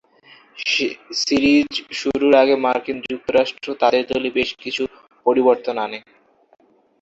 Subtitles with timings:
[1.21, 1.69] Series
[1.99, 4.83] শুরুর আগে মার্কিন যুক্তরাষ্ট্র তাদের দলে বেশ কিছু
[5.25, 5.99] পরিবর্তন আনে।